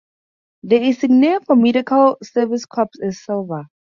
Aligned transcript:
The 0.63 0.77
insignia 0.77 1.41
for 1.45 1.55
Medical 1.55 2.17
Service 2.23 2.65
Corps 2.65 2.89
is 3.01 3.23
silver. 3.23 3.67